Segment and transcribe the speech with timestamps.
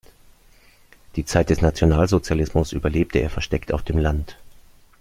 [1.15, 4.35] Die Zeit des Nationalsozialismus überlebte er versteckt auf dem Land.